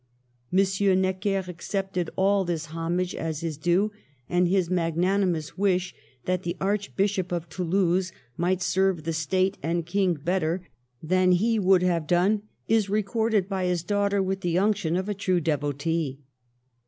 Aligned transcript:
M. 0.51 0.99
Necker 1.01 1.43
accepted 1.47 2.09
all 2.15 2.43
this 2.43 2.65
homage 2.73 3.13
as 3.13 3.41
his 3.41 3.55
due, 3.55 3.91
and 4.27 4.47
his 4.47 4.67
magnanimous 4.67 5.59
wish, 5.59 5.93
that 6.25 6.41
the 6.41 6.57
Archbishop 6.59 7.31
of 7.31 7.47
Toulouse 7.49 8.11
might 8.35 8.63
serve 8.63 9.03
the 9.03 9.13
State 9.13 9.59
and 9.61 9.85
King 9.85 10.15
better 10.15 10.67
than 11.03 11.33
he 11.33 11.59
would 11.59 11.83
have 11.83 12.07
done, 12.07 12.41
is 12.67 12.89
recorded 12.89 13.47
by 13.47 13.65
his 13.65 13.83
daughter 13.83 14.23
with 14.23 14.41
the 14.41 14.57
unction 14.57 14.95
of 14.95 15.07
a 15.07 15.13
true 15.13 15.39
devotee. 15.39 16.17